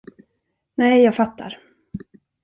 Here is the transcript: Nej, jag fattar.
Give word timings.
Nej, 0.75 1.03
jag 1.03 1.15
fattar. 1.15 1.59